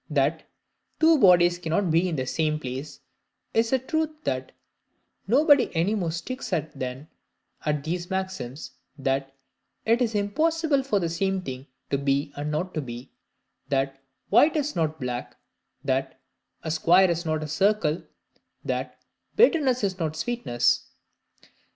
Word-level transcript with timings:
That 0.09 0.41
"two 0.99 1.19
bodies 1.19 1.59
cannot 1.59 1.91
be 1.91 2.09
in 2.09 2.15
the 2.15 2.25
same 2.25 2.59
place" 2.59 3.01
is 3.53 3.71
a 3.71 3.77
truth 3.77 4.09
that 4.23 4.51
nobody 5.27 5.69
any 5.75 5.93
more 5.93 6.09
sticks 6.11 6.51
at 6.53 6.73
than 6.73 7.07
at 7.67 7.83
these 7.83 8.09
maxims, 8.09 8.71
that 8.97 9.31
"it 9.85 10.01
is 10.01 10.15
impossible 10.15 10.81
for 10.81 10.99
the 10.99 11.07
same 11.07 11.43
thing 11.43 11.67
to 11.91 11.99
be 11.99 12.33
and 12.35 12.49
not 12.49 12.73
to 12.73 12.81
be," 12.81 13.11
that 13.69 14.01
"white 14.29 14.55
is 14.55 14.75
not 14.75 14.99
black," 14.99 15.37
that 15.85 16.19
"a 16.63 16.71
square 16.71 17.11
is 17.11 17.23
not 17.23 17.43
a 17.43 17.47
circle," 17.47 18.01
that 18.65 18.97
"bitterness 19.35 19.83
is 19.83 19.99
not 19.99 20.15
sweetness." 20.15 20.87